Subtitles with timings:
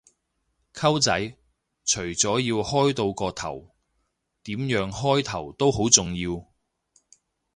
[0.73, 1.37] 溝仔，
[1.85, 3.69] 除咗要開到個頭，
[4.41, 6.43] 點樣開頭都好重要